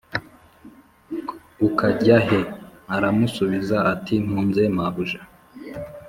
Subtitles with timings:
[1.67, 2.41] ukajya he
[2.95, 5.21] aramusubiza ati mpunze mabuja